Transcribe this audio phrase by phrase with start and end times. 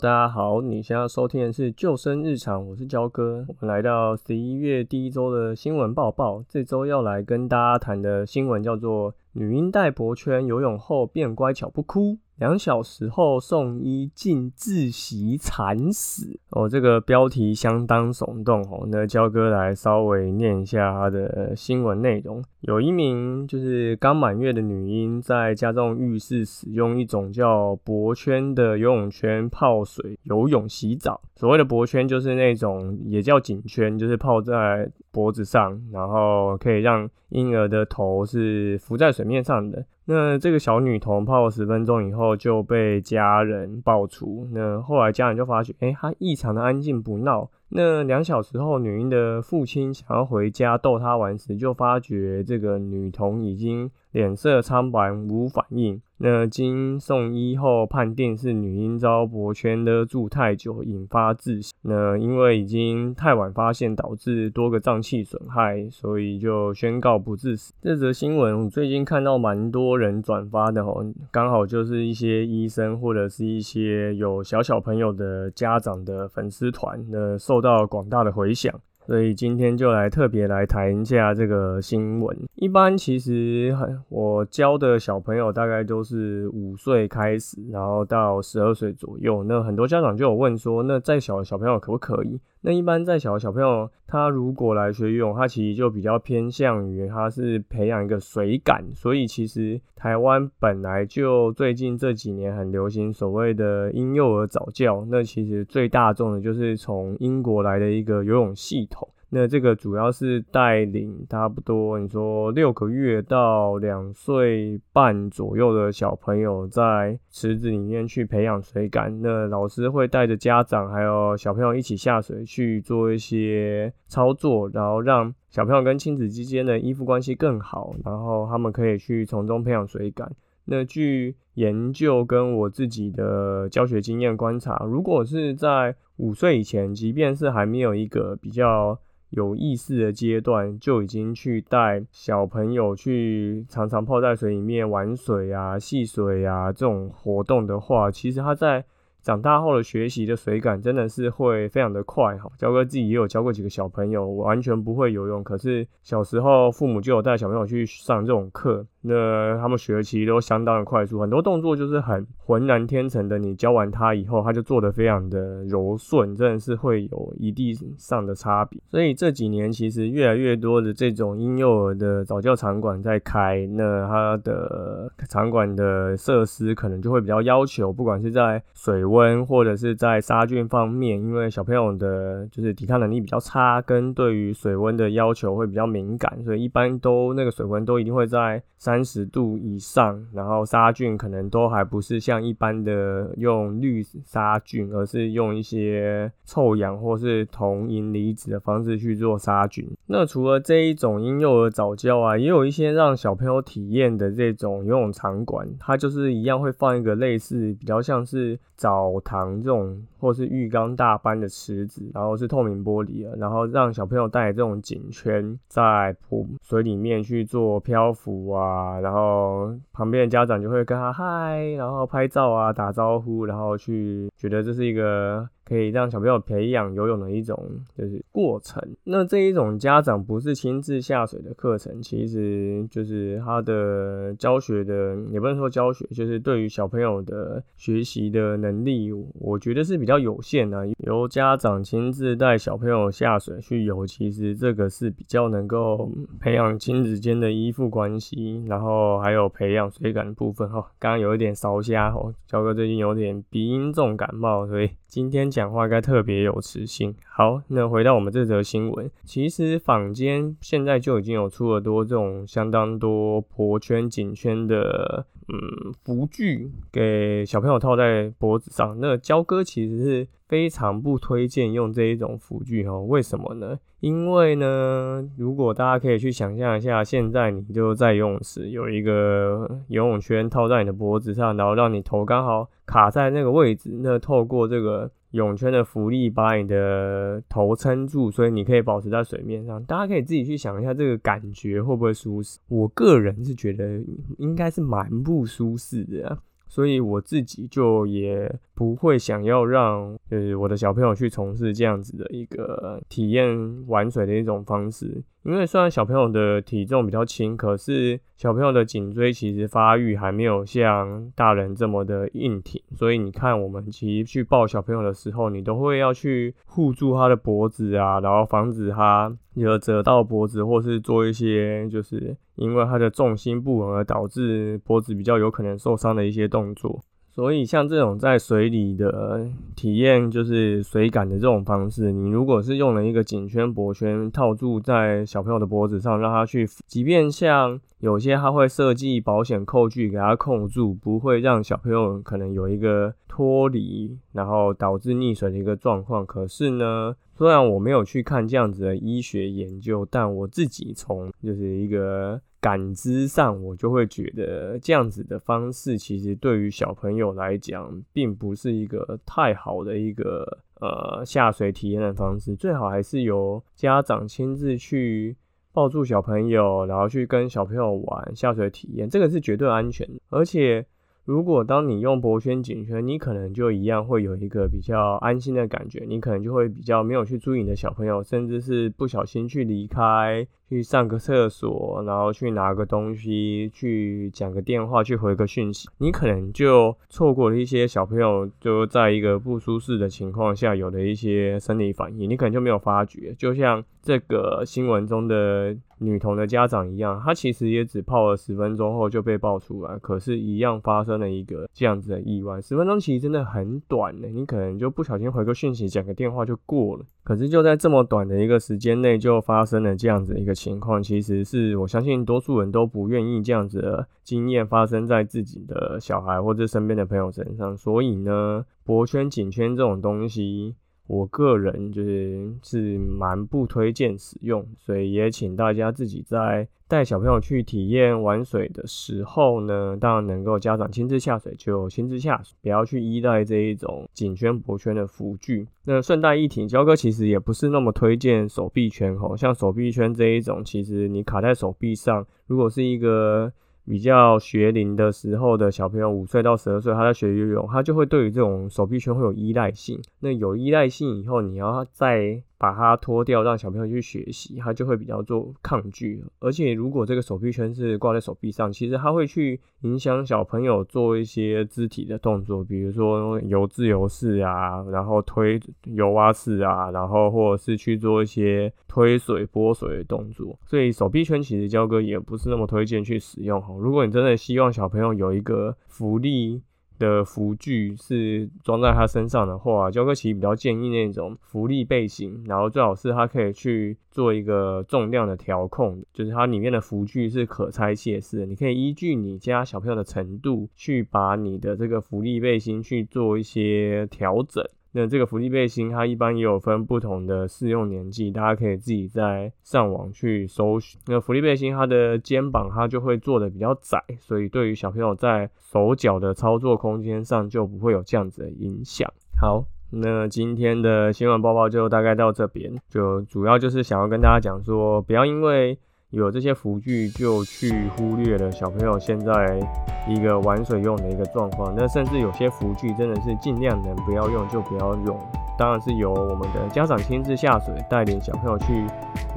[0.00, 3.44] 大家好，你现在收听的是救生日常，我是焦哥。
[3.48, 12.18] 我们来到十一月第一周的新闻报报，这周要来跟大家谈的新闻叫做“女婴戴脖圈游泳后变乖巧不哭”。
[12.40, 18.88] 两小时后送医竟窒息惨死哦，这个标题相当耸动哦。
[18.90, 31.18] 那焦哥来稍微念一下他的新闻内容：有一名就是刚满月的女婴在家中浴室使用一种叫脖圈的游泳圈泡水游泳洗澡。
[31.36, 39.82] 所谓的脖圈就是那种也叫颈圈，就是泡在脖子上，然后可以让婴儿的头是浮在水面上的。
[40.04, 44.46] 那这个小女童泡了十分钟以后就被家人抱出。
[44.52, 47.48] 那后来家人就发觉，哎，她异常的安静不闹。
[47.70, 56.00] 那两小时后，女婴的父亲想要回家逗她玩时，就发觉这个女童已经脸色苍白，无反应。
[56.22, 61.72] 那经送医后判定是女婴遭脖圈勒住太久，引发窒息。
[61.80, 67.72] 那因为已经太晚发现，导致多个脏器损害，所以就宣告不治死。
[67.80, 78.74] 这则新闻我最近看到蛮多人转发的哦，刚好就是一些医生或者是一些有小小朋友的家长的粉丝团，那受到广大的回响。
[79.06, 82.36] 所以今天就来特别来谈一下这个新闻。
[82.54, 83.76] 一般其实
[84.08, 89.42] 我教的小朋友大概都是五岁开始，然后到十二岁左右。
[89.42, 92.38] 那很多家长就有问说，那再小的小朋友可不可以？
[92.62, 98.84] 那一般在小小朋友，他如果来学游泳，他其实就比较偏向于他是培养一个水感。
[98.94, 109.08] 所以其实台湾本来就最近这几年很流行所谓的婴幼儿早教，那其实最大众的就是从英国来的一个游泳系统。
[109.32, 119.22] 那这个主要是带领差不多你说六个月到两岁半左右的小朋友在池子里面去培养水感。
[119.22, 130.30] 那老师会带着家长还有小朋友一起下水去做一些操作，然后让小朋友跟亲子之间的依附关系更好，然后他们可以去从中培养水感。
[130.64, 138.98] 那据研究跟我自己的教学经验观察，如果是在五岁以前，即便是还没有一个比较
[139.30, 148.84] 有意识的阶段就已经去带小朋友去常常泡在水里面玩水啊、戏水啊这种活动的话，其实他在
[149.22, 152.50] 长大后的学习的水感真的是会非常的快哈。
[152.56, 158.86] 教哥自己也有教过几个小朋友，完全不会游泳，可是小时候父母就有带小朋友去上这种课。
[159.02, 163.38] 那他们学其实都相当的快速，很多动作就是很浑然天成的。
[163.38, 168.78] 你教完他以后，他就做的非常的柔顺，真的是会有一地上的差别。
[168.90, 188.62] 所以这几年其实越来越多的这种婴幼儿的早教场馆在开，那它的场馆的设施可能就会比较要求，不管是在水温或者是在杀菌方面，因为小朋友的就是抵抗能力比较差，跟对于水温的要求会比较敏感，所以一般都那个水温都一定会在。
[188.80, 199.86] 三十度以上，然后杀菌可能都还不是像一般的用氯杀菌，而是用一些臭氧或是铜银离子的方式去做杀菌。
[200.06, 216.14] 那除了这一种婴幼儿早教啊，也有一些让小朋友体验的这种游泳场馆，它就是一样会放一个类似比较像是早澡堂这种或是浴缸大般的池子，然后是透明玻璃的，然后让小朋友带这种颈圈在
[216.62, 218.60] 水里面去做漂浮啊。
[218.60, 225.48] 啊，然后旁边的家长就会跟他嗨，然后拍照啊，打招呼，然后去觉得这是一个。
[225.62, 227.56] 可以让小朋友培养游泳的一种
[227.96, 228.82] 就是过程。
[229.04, 240.84] 那这一种家长不是亲自下水的课程，其实就是他的教学的，也不能说教学，就是对于小朋友的学习的能力，我觉得是比较比较有限的。
[241.06, 246.10] 由家长亲自带小朋友下水去游，其实这个是比较能够
[246.40, 250.68] 培养亲子间的依附关系，然后还有培养水感的部分。
[250.68, 254.90] 哈，刚刚有一点烧瞎哦，焦哥最近有点鼻音重感冒，所以。
[255.10, 257.12] 今天讲话该特别有磁性。
[257.26, 268.96] 好，那回到我们这则新闻，其实坊间现在就已经有出了多这种相当多脖圈、颈圈的嗯福具，给小朋友套在脖子上。
[269.00, 273.04] 那交割其实是非常不推荐用这一种辅具哦。
[273.04, 273.78] 为什么呢？
[274.00, 289.80] 因为呢，如果大家可以去想象一下，现在你就在游泳池有一个游泳圈套在你的脖子上，然后让你头刚好卡在那个位置，那透过这个泳圈的浮力把你的头撑住，所以你可以保持在水面上。
[289.84, 292.58] 大家可以自己去想一下这个感觉会不会舒适？
[292.66, 294.02] 我个人是觉得
[294.38, 296.36] 应该是蛮不舒适的。
[296.70, 303.48] 所以我自己就也不会想要让就是我的小朋友去从事这样子的一个体验
[303.88, 305.20] 玩水的一种方式。
[305.42, 327.02] 因为虽然小朋友的体重比较轻，可是小朋友的颈椎其实发育还没有像大人这么的硬挺，所以你看我们其实去抱小朋友的时候，你都会要去护住他的脖子啊，然后防止他有折到脖子，或是做一些就是因为他的重心不稳而导致脖子比较有可能受伤的一些动作。
[327.32, 329.46] 所以像这种在水里的
[329.76, 346.26] 体验，就是水感的这种方式，你如果是用了一个颈圈脖圈套住在小朋友的脖子上，让他去，即便像有些他会设计保险扣具给他扣住，不会让小朋友可能有一个脱离，然后导致溺水的一个状况。
[346.26, 352.40] 可是呢，虽然我没有去看这样子的医学研究，但我自己从就是一个。
[352.60, 362.54] 感知上，我就会觉得这样子的方式，其实对于小朋友来讲，并不是一个太好的一个呃下水体验的方式。
[362.54, 365.36] 最好还是由家长亲自去
[365.72, 370.86] 抱住小朋友，然后去跟小朋友玩下水体验，这个是绝对安全的，而且。
[371.26, 395.76] 如果当你用脖圈、颈圈，你可能就一样会有一个比较安心的感觉，你可能就会比较没有去注意你的小朋友，甚至是不小心去离开、去上个厕所，然后去拿个东西、去讲个电话、去回个讯息，你可能就错过了一些小朋友就在一个不舒适的情况下有的一些生理反应，你可能就没有发觉，就像这个新闻中的。
[396.02, 402.58] 女童的家长一样，她其实也只泡了十分钟后就被爆出来，可是，一样发生了一个这样子的意外。
[402.58, 407.04] 十分钟其实真的很短呢，你可能就不小心回个讯息、讲个电话就过了。
[407.22, 417.74] 可是就在这么短的一个时间内，就发生了这样子一个情况，其实是我相信多数人都不愿意这样子的经验发生在自己的小孩或者身边的朋友身上。
[417.74, 420.74] 所以呢，脖圈、颈圈这种东西。
[421.10, 435.66] 我个人就是是蛮不推荐使用，所以也请大家自己在带小朋友去体验玩水的时候呢，当然能够家长亲自下水就亲自下水，不要去依赖这一种颈圈、脖圈的辅具。
[435.84, 443.52] 那顺带一提，焦哥其实也不是那么推荐手臂圈吼，像手臂圈这一种，其实你卡在手臂上，如果是一个。
[443.84, 450.00] 比较学龄的时候的小朋友，五岁到十二岁，他在学游泳，他就会对于这种手臂圈会有依赖性。
[450.20, 452.42] 那有依赖性以后，你要再。
[452.60, 456.22] 把它脱掉，让小朋友去学习，他就会比较做抗拒。
[456.40, 470.58] 而且，如果这个手臂圈是挂在手臂上，其实它会去影响小朋友做一些肢体的动作，比如说游自由式啊，然后推游蛙式啊，然后或者是去做一些推水、拨水的动作。
[470.66, 473.74] 所以，手臂圈其实教哥也不是那么推荐去使用哈。
[473.80, 476.60] 如果你真的希望小朋友有一个福利，
[477.00, 494.62] 的辅具是装在他身上的话，焦哥其实比较建议那种浮力背心，然后最好是它可以去做一个重量的调控，就是它里面的浮具是可拆卸式的，你可以依据你家小朋友的程度去把你的这个浮力背心去做一些调整。
[494.92, 501.00] 那这个福利背心，它一般也有分不同的适用年纪，大家可以自己在上网去搜寻。
[501.06, 509.08] 那福利背心，它的肩膀它就会做的比较窄，所以对于小朋友在手脚的操作空间上就不会有这样子的影响。
[509.40, 515.78] 好，那今天的新闻报报就大概到这边，就主要就是想要跟大家讲说，不要因为
[516.10, 519.60] 有这些辅具就去忽略了小朋友现在。
[520.08, 525.16] 一个玩水用的一个状况，那甚至有些浮具真的是尽量能不要用就不要用。
[525.58, 528.86] 当然是由我们的家长亲自下水，带领小朋友去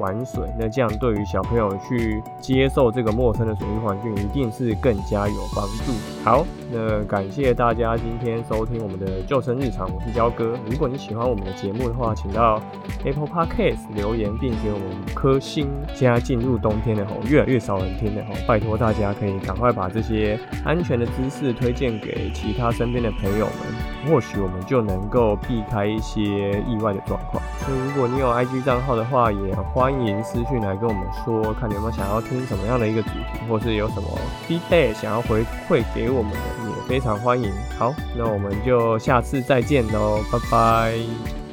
[0.00, 0.42] 玩水。
[0.58, 5.92] 那这样对于小朋友去接受这个陌生的水域环境，一定是更加有帮助。
[6.24, 10.56] 好，那感谢大家今天收听我们的救生日常，我是焦哥。
[10.70, 12.58] 如果你喜欢我们的节目的话，请到
[13.04, 15.68] Apple Podcast 留言并给我们五颗星。
[15.94, 26.54] 加进入冬天的吼，越来越少人听的吼，拜托大家可以赶快把这些安全的知识推荐给其他身边的朋友们，或许我们就能够避开一些。
[26.64, 27.42] 意外的状况。
[27.60, 34.08] 那如果你有 IG 账号的话，也欢迎私讯来跟我们说，看你有没有想要听什么样的一个主题，或是有什么
[34.48, 36.38] feedback 想要回馈给我们的，
[36.70, 37.52] 也非常欢迎。
[37.78, 41.43] 好，那我们就下次再见喽，拜拜。